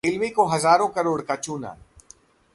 [0.03, 1.75] railway को हजारों करोड़ का चूना